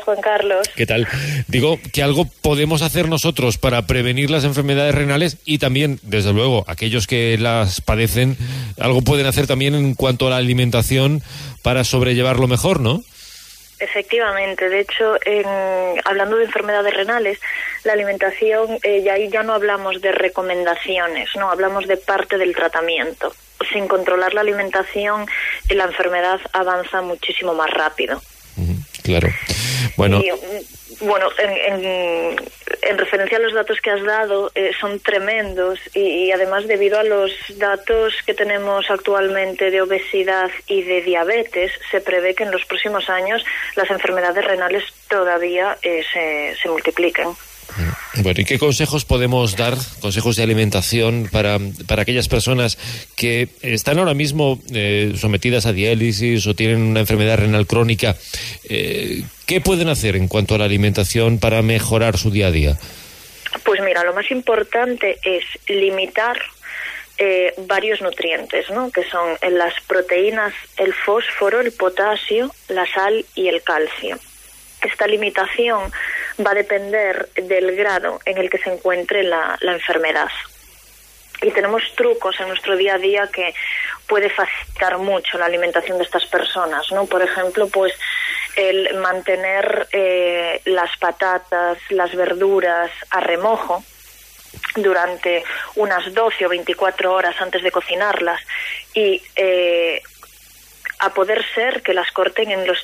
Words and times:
Juan 0.00 0.22
Carlos. 0.22 0.66
¿Qué 0.74 0.86
tal? 0.86 1.06
Digo 1.48 1.78
que 1.92 2.02
algo 2.02 2.24
podemos 2.40 2.80
hacer 2.80 3.08
nosotros 3.08 3.58
para 3.58 3.86
prevenir 3.86 4.30
las 4.30 4.44
enfermedades 4.44 4.94
renales 4.94 5.36
y 5.44 5.58
también, 5.58 6.00
desde 6.02 6.32
luego, 6.32 6.64
aquellos 6.66 7.06
que 7.06 7.36
las 7.36 7.82
padecen, 7.82 8.38
algo 8.80 9.02
pueden 9.02 9.26
hacer 9.26 9.46
también 9.46 9.74
en 9.74 9.94
cuanto 9.94 10.26
a 10.26 10.30
la 10.30 10.36
alimentación 10.38 11.22
para 11.62 11.84
sobrellevarlo 11.84 12.48
mejor, 12.48 12.80
¿no? 12.80 13.02
Efectivamente, 13.80 14.70
de 14.70 14.80
hecho, 14.80 15.16
en, 15.26 15.44
hablando 16.06 16.36
de 16.36 16.44
enfermedades 16.44 16.94
renales, 16.94 17.38
la 17.84 17.92
alimentación, 17.92 18.78
eh, 18.84 19.02
ya 19.04 19.14
ahí 19.14 19.28
ya 19.28 19.42
no 19.42 19.52
hablamos 19.52 20.00
de 20.00 20.12
recomendaciones, 20.12 21.28
no 21.36 21.50
hablamos 21.50 21.86
de 21.86 21.98
parte 21.98 22.38
del 22.38 22.54
tratamiento. 22.54 23.34
Sin 23.70 23.88
controlar 23.88 24.32
la 24.32 24.40
alimentación, 24.40 25.26
la 25.68 25.84
enfermedad 25.84 26.40
avanza 26.54 27.02
muchísimo 27.02 27.52
más 27.52 27.70
rápido. 27.70 28.22
Claro. 29.02 29.28
Bueno, 29.96 30.18
mm, 30.18 31.06
bueno 31.06 31.28
en, 31.38 31.84
en, 31.84 32.98
referencia 32.98 33.38
a 33.38 33.40
los 33.40 33.54
datos 33.54 33.80
que 33.80 33.90
has 33.90 34.02
dado, 34.04 34.50
eh, 34.54 34.72
son 34.78 35.00
tremendos 35.00 35.78
y, 35.94 36.30
además 36.30 36.66
debido 36.66 36.98
a 36.98 37.04
los 37.04 37.32
datos 37.56 38.14
que 38.26 38.34
tenemos 38.34 38.90
actualmente 38.90 39.70
de 39.70 39.82
obesidad 39.82 40.50
y 40.66 40.82
de 40.82 41.02
diabetes, 41.02 41.72
se 41.90 42.00
prevé 42.00 42.34
que 42.34 42.44
en 42.44 42.50
los 42.50 42.64
próximos 42.66 43.08
años 43.08 43.44
las 43.76 43.90
enfermedades 43.90 44.44
renales 44.44 44.84
todavía 45.08 45.78
eh, 45.82 46.04
se, 46.12 46.56
se 46.60 46.68
multipliquen. 46.68 47.28
Bueno, 48.16 48.40
¿y 48.40 48.44
qué 48.44 48.58
consejos 48.58 49.04
podemos 49.04 49.56
dar, 49.56 49.74
consejos 50.00 50.36
de 50.36 50.42
alimentación 50.42 51.28
para, 51.30 51.58
para 51.86 52.02
aquellas 52.02 52.28
personas 52.28 52.78
que 53.16 53.48
están 53.62 53.98
ahora 53.98 54.14
mismo 54.14 54.60
eh, 54.72 55.14
sometidas 55.16 55.66
a 55.66 55.72
diálisis 55.72 56.46
o 56.46 56.54
tienen 56.54 56.82
una 56.82 57.00
enfermedad 57.00 57.38
renal 57.38 57.66
crónica? 57.66 58.16
Eh, 58.68 59.22
¿Qué 59.46 59.60
pueden 59.60 59.88
hacer 59.88 60.16
en 60.16 60.28
cuanto 60.28 60.54
a 60.54 60.58
la 60.58 60.64
alimentación 60.64 61.38
para 61.38 61.62
mejorar 61.62 62.18
su 62.18 62.30
día 62.30 62.48
a 62.48 62.50
día? 62.50 62.78
Pues 63.64 63.80
mira, 63.82 64.04
lo 64.04 64.14
más 64.14 64.30
importante 64.30 65.18
es 65.22 65.44
limitar 65.68 66.38
eh, 67.18 67.54
varios 67.66 68.00
nutrientes, 68.00 68.68
¿no? 68.70 68.90
que 68.90 69.04
son 69.04 69.36
las 69.52 69.74
proteínas, 69.86 70.52
el 70.76 70.92
fósforo, 70.92 71.60
el 71.60 71.72
potasio, 71.72 72.50
la 72.68 72.86
sal 72.86 73.24
y 73.34 73.48
el 73.48 73.62
calcio. 73.62 74.18
Esta 74.82 75.06
limitación 75.06 75.92
va 76.44 76.52
a 76.52 76.54
depender 76.54 77.28
del 77.34 77.74
grado 77.76 78.20
en 78.24 78.38
el 78.38 78.50
que 78.50 78.58
se 78.58 78.72
encuentre 78.72 79.22
la, 79.22 79.58
enfermedad. 79.62 80.28
Y 81.42 81.50
tenemos 81.50 81.82
trucos 81.96 82.38
en 82.40 82.48
nuestro 82.48 82.76
día 82.76 82.94
a 82.94 82.98
día 82.98 83.28
que 83.32 83.54
puede 84.06 84.30
facilitar 84.30 84.98
mucho 84.98 85.38
la 85.38 85.46
alimentación 85.46 85.98
de 85.98 86.04
estas 86.04 86.26
personas, 86.26 86.90
¿no? 86.92 87.06
Por 87.06 87.22
ejemplo, 87.22 87.68
pues 87.68 87.92
el 88.54 88.94
mantener 88.98 89.88
eh, 89.92 90.60
las 90.66 90.96
patatas, 90.98 91.78
las 91.90 92.14
verduras 92.14 92.90
a 93.10 93.20
remojo 93.20 93.82
durante 94.76 95.44
unas 95.76 96.12
12 96.14 96.46
o 96.46 96.48
24 96.48 97.12
horas 97.12 97.34
antes 97.40 97.62
de 97.62 97.70
cocinarlas 97.70 98.40
y 98.94 99.22
eh, 99.36 100.02
a 101.00 101.10
poder 101.10 101.44
ser 101.54 101.82
que 101.82 101.94
las 101.94 102.10
corten 102.12 102.50
en 102.50 102.66
los 102.66 102.78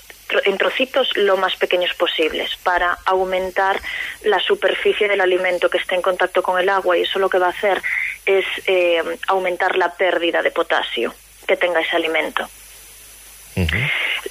en 0.45 0.59
trocitos 0.59 1.17
lo 1.17 1.37
más 1.37 1.57
pequeños 1.57 1.95
posibles 1.95 2.57
para 2.57 2.99
aumentar 3.05 3.81
la 4.25 4.39
superficie 4.41 5.09
del 5.09 5.21
alimento 5.21 5.71
que 5.71 5.79
esté 5.79 5.95
en 5.95 6.03
contacto 6.03 6.43
con 6.43 6.59
el 6.59 6.69
agua 6.69 6.97
y 6.97 7.03
eso 7.03 7.19
lo 7.19 7.29
que 7.29 7.39
va 7.39 7.47
a 7.47 7.51
hacer 7.51 7.83
es 8.27 8.45
eh, 8.67 9.03
aumentar 9.27 9.77
la 9.77 9.95
pérdida 9.95 10.43
de 10.43 10.51
potasio 10.51 11.15
que 11.47 11.57
tenga 11.57 11.81
ese 11.81 11.97
alimento. 11.97 12.49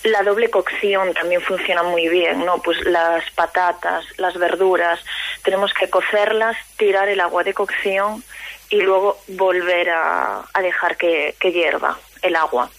La 0.04 0.24
doble 0.24 0.50
cocción 0.50 1.14
también 1.14 1.42
funciona 1.42 1.84
muy 1.84 2.08
bien, 2.08 2.46
¿no? 2.46 2.62
Pues 2.62 2.80
las 2.86 3.30
patatas, 3.32 4.06
las 4.18 4.38
verduras, 4.38 5.04
tenemos 5.44 5.74
que 5.74 5.90
cocerlas, 5.90 6.56
tirar 6.78 7.10
el 7.10 7.20
agua 7.20 7.44
de 7.44 7.54
cocción 7.54 8.24
y 8.70 8.80
luego 8.80 9.20
volver 9.28 9.90
a, 9.90 10.46
dejar 10.62 10.96
que 10.96 11.36
hierva 11.42 11.98
el 12.22 12.38
agua. 12.38 12.70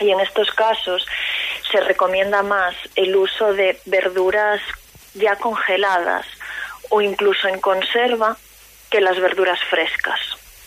Y 0.00 0.10
en 0.10 0.20
estos 0.20 0.50
casos 0.52 1.06
se 1.70 1.80
recomienda 1.80 2.42
más 2.42 2.74
el 2.96 3.16
uso 3.16 3.52
de 3.52 3.78
verduras 3.86 4.60
ya 5.14 5.36
congeladas 5.36 6.26
o 6.90 7.00
incluso 7.00 7.48
en 7.48 7.60
conserva 7.60 8.36
que 8.90 9.00
las 9.00 9.18
verduras 9.20 9.60
frescas, 9.70 10.20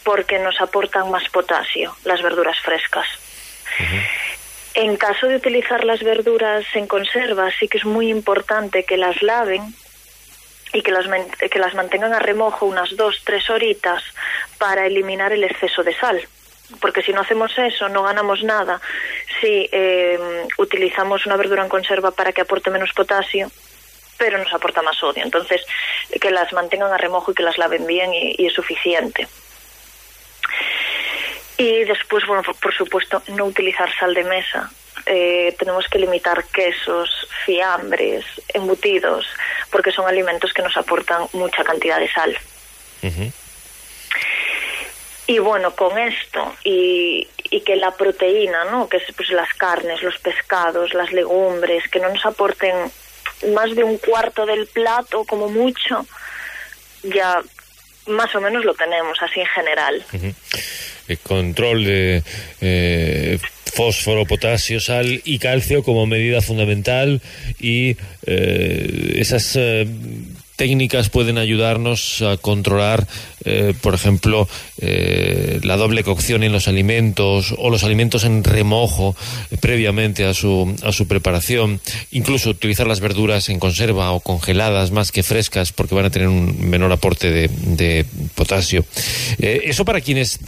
porque 0.04 0.40
nos 0.40 0.60
aportan 0.62 1.12
más 1.12 1.28
potasio 1.30 1.96
las 2.04 2.22
verduras 2.22 2.60
frescas. 2.60 3.08
En 4.74 4.96
caso 4.98 5.28
de 5.28 5.36
utilizar 5.36 5.84
las 5.84 6.02
verduras 6.02 6.66
en 6.74 6.88
conserva, 6.88 7.52
sí 7.60 7.68
que 7.68 7.78
es 7.78 7.86
muy 7.86 8.10
importante 8.10 8.86
que 8.86 8.98
las 8.98 9.22
laven 9.22 9.76
y 10.74 10.82
que 10.82 10.92
las, 10.92 11.06
que 11.38 11.60
las 11.60 11.76
mantengan 11.76 12.14
a 12.14 12.20
remojo 12.20 12.66
unas 12.66 12.96
dos, 12.96 13.22
tres 13.24 13.50
horitas 13.50 14.04
para 14.58 14.86
eliminar 14.88 15.32
el 15.32 15.44
exceso 15.44 15.84
de 15.84 15.94
sal 15.96 16.28
porque 16.80 17.02
si 17.02 17.12
no 17.12 17.22
hacemos 17.22 17.52
eso 17.58 17.90
no 17.90 18.04
ganamos 18.04 18.44
nada 18.44 18.82
si 19.44 19.70
eh, 19.74 20.48
utilizamos 20.58 21.26
una 21.26 21.36
verdura 21.36 21.64
en 21.64 21.70
conserva 21.70 22.12
para 22.12 22.32
que 22.32 22.42
aporte 22.42 22.70
menos 22.70 22.94
potasio 22.94 23.52
pero 24.18 24.38
nos 24.38 24.54
aporta 24.54 24.82
más 24.82 24.96
sodio. 24.96 25.24
Entonces 25.24 25.62
que 26.22 26.32
las 26.32 26.54
mantengan 26.54 26.94
a 26.94 26.98
remojo 26.98 27.32
y 27.32 27.36
que 27.36 27.44
las 27.44 27.58
laven 27.58 27.86
bien 27.86 28.14
y, 28.14 28.46
es 28.46 28.54
suficiente. 28.54 29.28
Y 31.58 31.84
después 31.84 32.26
bueno 32.26 32.42
por, 32.44 32.74
supuesto 32.74 33.22
no 33.28 33.46
utilizar 33.46 33.90
sal 34.00 34.14
de 34.14 34.24
mesa. 34.24 34.72
Eh, 35.06 35.54
tenemos 35.60 35.88
que 35.90 36.00
limitar 36.00 36.46
quesos, 36.46 37.28
fiambres, 37.46 38.24
embutidos, 38.54 39.26
porque 39.70 39.92
son 39.92 40.08
alimentos 40.08 40.54
que 40.54 40.62
nos 40.62 40.78
aportan 40.78 41.28
mucha 41.34 41.66
cantidad 41.66 42.00
de 42.00 42.10
sal. 42.10 42.38
Y 45.26 45.40
bueno, 45.40 45.74
con 45.76 45.98
esto 45.98 46.54
y, 46.64 47.28
y 47.50 47.62
que 47.62 47.76
la 47.76 47.92
proteína, 47.92 48.66
¿no? 48.66 48.90
que 48.90 48.98
es 48.98 49.04
pues, 49.16 49.30
las 49.30 49.54
carnes, 49.54 50.02
los 50.02 50.18
pescados, 50.20 50.94
las 50.94 51.12
legumbres, 51.14 51.88
que 51.90 52.00
no 52.00 52.10
nos 52.10 52.26
aporten 52.26 52.76
más 53.54 53.76
de 53.76 53.84
un 53.84 53.98
cuarto 53.98 54.46
del 54.46 54.68
plato 54.68 55.24
como 55.26 55.50
mucho, 55.50 56.06
ya 57.04 57.42
más 58.08 58.34
o 58.36 58.42
menos 58.42 58.66
lo 58.66 58.74
tenemos 58.74 59.18
así 59.22 59.40
en 59.40 59.48
general. 59.48 60.06
El 61.08 61.20
control 61.20 61.86
de 61.86 62.24
eh, 62.62 63.40
fósforo, 63.74 64.26
potasio, 64.26 64.80
sal 64.80 65.22
y 65.24 65.40
calcio 65.40 65.84
como 65.84 66.06
medida 66.06 66.42
fundamental 66.42 67.22
y 67.60 67.98
eh, 68.26 69.16
esas 69.16 69.56
eh, 69.56 69.88
técnicas 70.64 71.10
pueden 71.10 71.38
ayudarnos 71.38 72.22
a 72.22 72.38
controlar, 72.38 73.06
eh, 73.44 73.74
por 73.82 73.94
ejemplo, 73.96 74.48
eh, 74.78 75.60
la 75.62 75.76
doble 75.76 76.06
cocción 76.06 76.42
en 76.42 76.54
los 76.54 76.70
alimentos 76.70 77.54
o 77.58 77.70
los 77.70 77.84
alimentos 77.84 78.24
en 78.24 78.46
remojo 78.46 79.14
previamente 79.60 80.24
a 80.24 80.34
su, 80.34 80.74
a 80.82 80.94
su 80.94 81.06
preparación, 81.06 81.82
incluso 82.12 82.52
utilizar 82.52 82.88
las 82.88 83.02
verduras 83.02 83.50
en 83.50 83.60
conserva 83.60 84.14
o 84.14 84.22
congeladas 84.22 84.92
más 84.92 85.12
que 85.12 85.22
frescas 85.22 85.74
porque 85.74 85.96
van 85.96 86.06
a 86.06 86.12
tener 86.12 86.30
un 86.30 86.70
menor 86.70 86.94
aporte 86.94 87.30
de, 87.30 88.06
potasio. 88.34 88.86
Eh, 89.40 89.64
eso 89.66 89.84
para 89.84 90.00
quienes 90.00 90.40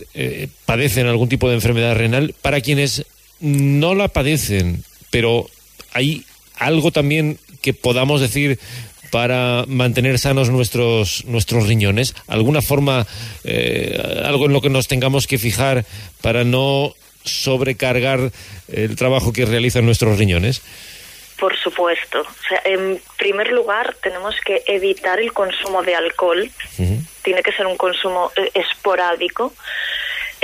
padecen 0.63 1.07
algún 1.07 1.27
tipo 1.27 1.49
de 1.49 1.55
enfermedad 1.55 1.93
renal, 1.93 2.33
para 2.41 2.61
quienes 2.61 3.05
no 3.41 3.95
la 3.95 4.07
padecen, 4.07 4.81
pero 5.09 5.49
hay 5.91 6.23
algo 6.55 6.91
también 6.91 7.37
que 7.61 7.73
podamos 7.73 8.21
decir 8.21 8.59
para 9.11 9.65
mantener 9.67 10.19
sanos 10.19 10.49
nuestros, 10.49 11.25
nuestros 11.25 11.67
riñones? 11.67 12.15
¿Alguna 12.27 12.61
forma, 12.61 13.05
eh, 13.43 14.21
algo 14.23 14.45
en 14.45 14.53
lo 14.53 14.61
que 14.61 14.69
nos 14.69 14.87
tengamos 14.87 15.27
que 15.27 15.37
fijar 15.37 15.85
para 16.21 16.43
no 16.43 16.93
sobrecargar 17.23 18.31
el 18.71 18.95
trabajo 18.95 19.33
que 19.33 19.45
realizan 19.45 19.85
nuestros 19.85 20.17
riñones? 20.17 20.61
Por 21.39 21.57
supuesto. 21.57 22.21
O 22.21 22.47
sea, 22.47 22.61
en 22.63 23.01
primer 23.17 23.51
lugar, 23.51 23.95
tenemos 24.01 24.35
que 24.45 24.63
evitar 24.67 25.19
el 25.19 25.33
consumo 25.33 25.83
de 25.83 25.95
alcohol. 25.95 26.49
Tiene 27.23 27.43
que 27.43 27.51
ser 27.51 27.65
un 27.65 27.75
consumo 27.75 28.31
eh, 28.37 28.51
esporádico. 28.53 29.53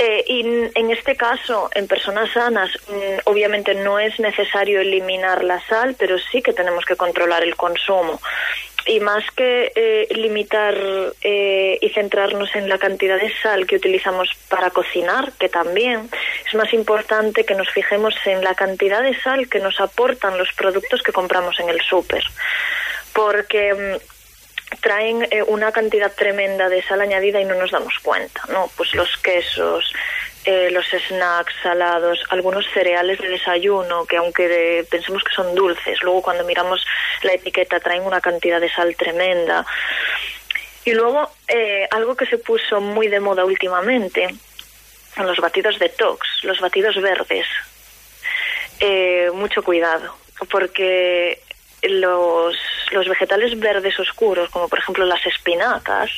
Eh, 0.04 0.24
y 0.26 0.40
en 0.74 0.90
este 0.90 1.14
caso, 1.14 1.70
en 1.76 1.86
personas 1.86 2.28
sanas, 2.32 2.70
mm, 2.88 3.20
obviamente 3.26 3.72
no 3.72 4.00
es 4.00 4.18
necesario 4.18 4.80
eliminar 4.80 5.44
la 5.44 5.64
sal, 5.68 5.94
pero 5.96 6.18
sí 6.18 6.42
que 6.42 6.52
tenemos 6.52 6.84
que 6.84 6.96
controlar 6.96 7.44
el 7.44 7.54
consumo. 7.54 8.20
Y 8.84 8.98
más 8.98 9.22
que 9.36 9.70
eh, 9.76 10.08
limitar 10.10 10.76
eh, 11.22 11.78
y 11.80 11.88
centrarnos 11.90 12.52
en 12.56 12.68
la 12.68 12.78
cantidad 12.78 13.16
de 13.16 13.32
sal 13.42 13.64
que 13.64 13.76
utilizamos 13.76 14.28
para 14.48 14.70
cocinar, 14.70 15.34
que 15.38 15.48
también 15.48 16.10
es 16.48 16.54
más 16.56 16.72
importante 16.74 17.44
que 17.44 17.54
nos 17.54 17.70
fijemos 17.70 18.12
en 18.24 18.42
la 18.42 18.56
cantidad 18.56 19.04
de 19.04 19.16
sal 19.20 19.48
que 19.48 19.60
nos 19.60 19.80
aportan 19.80 20.36
los 20.36 20.52
productos 20.54 21.00
que 21.04 21.12
compramos 21.12 21.60
en 21.60 21.68
el 21.68 21.80
súper. 21.80 22.24
Porque 23.12 23.72
mm, 23.72 24.12
traen 24.80 25.26
eh, 25.30 25.42
una 25.42 25.72
cantidad 25.72 26.12
tremenda 26.12 26.68
de 26.68 26.82
sal 26.82 27.00
añadida 27.00 27.40
y 27.40 27.44
no 27.44 27.54
nos 27.54 27.70
damos 27.70 27.94
cuenta, 28.02 28.42
¿no? 28.48 28.70
Pues 28.76 28.94
los 28.94 29.16
quesos, 29.18 29.92
eh, 30.44 30.70
los 30.70 30.86
snacks 30.86 31.54
salados, 31.62 32.24
algunos 32.30 32.66
cereales 32.72 33.20
de 33.20 33.28
desayuno 33.28 34.06
que 34.06 34.16
aunque 34.16 34.84
pensemos 34.90 35.22
que 35.22 35.34
son 35.34 35.54
dulces, 35.54 36.02
luego 36.02 36.22
cuando 36.22 36.44
miramos 36.44 36.84
la 37.22 37.34
etiqueta 37.34 37.78
traen 37.80 38.02
una 38.02 38.20
cantidad 38.20 38.60
de 38.60 38.70
sal 38.70 38.96
tremenda. 38.96 39.64
Y 40.84 40.92
luego 40.94 41.30
eh, 41.46 41.86
algo 41.90 42.16
que 42.16 42.26
se 42.26 42.38
puso 42.38 42.80
muy 42.80 43.08
de 43.08 43.20
moda 43.20 43.44
últimamente, 43.44 44.34
son 45.14 45.26
los 45.26 45.38
batidos 45.38 45.78
detox, 45.78 46.26
los 46.42 46.60
batidos 46.60 47.00
verdes. 47.00 47.46
Eh, 48.80 49.30
mucho 49.32 49.62
cuidado, 49.62 50.16
porque 50.50 51.40
los, 51.82 52.56
los 52.92 53.08
vegetales 53.08 53.58
verdes 53.58 53.98
oscuros, 53.98 54.50
como 54.50 54.68
por 54.68 54.78
ejemplo 54.78 55.04
las 55.04 55.24
espinacas, 55.26 56.10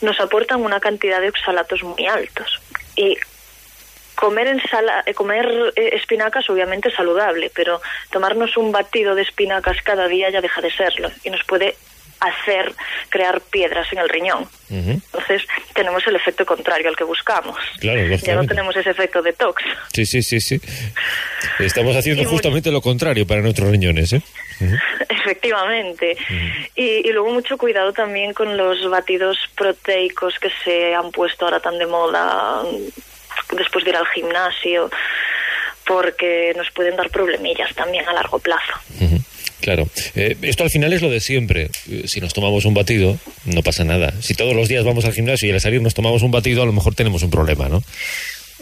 nos 0.00 0.18
aportan 0.20 0.62
una 0.62 0.80
cantidad 0.80 1.20
de 1.20 1.28
oxalatos 1.28 1.82
muy 1.82 2.06
altos. 2.06 2.60
Y 2.96 3.16
comer 4.14 4.46
ensala 4.48 5.02
eh, 5.06 5.14
comer 5.14 5.46
eh, 5.76 5.90
espinacas 5.94 6.48
obviamente 6.48 6.88
es 6.88 6.94
saludable, 6.94 7.50
pero 7.54 7.80
tomarnos 8.10 8.56
un 8.56 8.72
batido 8.72 9.14
de 9.14 9.22
espinacas 9.22 9.76
cada 9.82 10.08
día 10.08 10.30
ya 10.30 10.40
deja 10.40 10.60
de 10.60 10.70
serlo 10.70 11.10
y 11.24 11.30
nos 11.30 11.42
puede 11.44 11.76
hacer 12.20 12.72
crear 13.10 13.40
piedras 13.40 13.86
en 13.92 13.98
el 13.98 14.08
riñón. 14.08 14.48
Entonces 14.70 15.42
tenemos 15.74 16.04
el 16.06 16.16
efecto 16.16 16.44
contrario 16.46 16.88
al 16.88 16.96
que 16.96 17.04
buscamos. 17.04 17.56
ya 17.80 18.34
no 18.34 18.46
tenemos 18.46 18.74
ese 18.76 18.90
efecto 18.90 19.22
detox. 19.22 19.62
Sí, 19.92 20.06
sí, 20.06 20.22
sí, 20.22 20.40
sí. 20.40 20.60
Estamos 21.58 21.94
haciendo 21.94 22.24
justamente 22.24 22.70
lo 22.70 22.80
contrario 22.80 23.26
para 23.26 23.40
nuestros 23.42 23.70
riñones, 23.70 24.14
¿eh? 24.14 24.22
Efectivamente. 25.24 26.16
y, 26.76 27.08
y, 27.08 27.12
luego 27.12 27.32
mucho 27.32 27.56
cuidado 27.56 27.92
también 27.92 28.34
con 28.34 28.56
los 28.56 28.88
batidos 28.90 29.38
proteicos 29.56 30.38
que 30.38 30.50
se 30.64 30.94
han 30.94 31.10
puesto 31.10 31.46
ahora 31.46 31.60
tan 31.60 31.78
de 31.78 31.86
moda 31.86 32.62
después 33.52 33.84
de 33.84 33.90
ir 33.90 33.96
al 33.96 34.06
gimnasio, 34.08 34.90
porque 35.86 36.52
nos 36.56 36.70
pueden 36.70 36.96
dar 36.96 37.10
problemillas 37.10 37.74
también 37.74 38.06
a 38.08 38.12
largo 38.12 38.38
plazo. 38.38 38.72
Claro, 39.60 39.88
eh, 40.14 40.36
esto 40.42 40.62
al 40.62 40.68
final 40.68 40.92
es 40.92 41.00
lo 41.00 41.08
de 41.08 41.20
siempre. 41.20 41.70
Eh, 41.90 42.02
si 42.04 42.20
nos 42.20 42.34
tomamos 42.34 42.66
un 42.66 42.74
batido, 42.74 43.16
no 43.46 43.62
pasa 43.62 43.82
nada. 43.82 44.12
Si 44.20 44.34
todos 44.34 44.54
los 44.54 44.68
días 44.68 44.84
vamos 44.84 45.06
al 45.06 45.14
gimnasio 45.14 45.48
y 45.48 45.52
al 45.52 45.60
salir 45.60 45.80
nos 45.80 45.94
tomamos 45.94 46.20
un 46.22 46.30
batido, 46.30 46.62
a 46.62 46.66
lo 46.66 46.72
mejor 46.72 46.94
tenemos 46.94 47.22
un 47.22 47.30
problema, 47.30 47.70
¿no? 47.70 47.82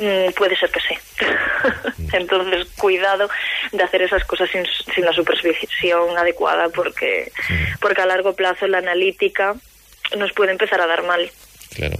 Mm, 0.03 0.33
puede 0.33 0.57
ser 0.57 0.71
que 0.71 0.81
sí. 0.81 0.95
Entonces, 2.13 2.67
cuidado 2.77 3.29
de 3.71 3.83
hacer 3.83 4.03
esas 4.03 4.25
cosas 4.25 4.51
sin, 4.51 4.65
sin 4.95 5.05
la 5.05 5.13
supervisión 5.13 6.17
adecuada, 6.19 6.69
porque, 6.69 7.31
porque 7.81 8.03
a 8.03 8.07
largo 8.07 8.35
plazo 8.35 8.67
la 8.67 8.79
analítica 8.79 9.55
nos 10.17 10.33
puede 10.33 10.53
empezar 10.53 10.81
a 10.81 10.87
dar 10.87 11.05
mal. 11.05 11.31
Claro. 11.75 11.97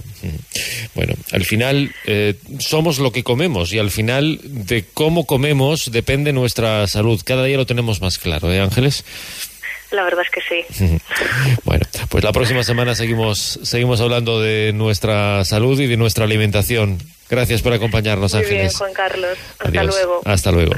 Bueno, 0.93 1.15
al 1.31 1.45
final 1.45 1.93
eh, 2.05 2.35
somos 2.59 2.99
lo 2.99 3.11
que 3.11 3.23
comemos 3.23 3.73
y 3.73 3.79
al 3.79 3.89
final 3.89 4.39
de 4.43 4.85
cómo 4.93 5.25
comemos 5.25 5.91
depende 5.91 6.31
nuestra 6.31 6.85
salud. 6.85 7.19
Cada 7.25 7.43
día 7.45 7.57
lo 7.57 7.65
tenemos 7.65 7.99
más 7.99 8.19
claro, 8.19 8.51
¿eh, 8.51 8.59
Ángeles? 8.59 9.03
La 9.89 10.03
verdad 10.03 10.23
es 10.25 10.31
que 10.31 10.41
sí. 10.41 10.99
Bueno, 11.63 11.85
pues 12.13 12.23
la 12.23 12.31
próxima 12.31 12.63
semana 12.63 12.93
seguimos, 12.93 13.59
seguimos 13.63 13.99
hablando 13.99 14.39
de 14.39 14.71
nuestra 14.71 15.43
salud 15.45 15.79
y 15.79 15.87
de 15.87 15.97
nuestra 15.97 16.25
alimentación. 16.25 16.99
Gracias 17.27 17.63
por 17.63 17.73
acompañarnos, 17.73 18.35
Muy 18.35 18.43
Ángeles. 18.43 18.61
Bien, 18.61 18.77
Juan 18.77 18.93
Carlos. 18.93 19.37
Hasta 19.57 19.83
luego. 19.83 20.21
Hasta 20.23 20.51
luego. 20.51 20.73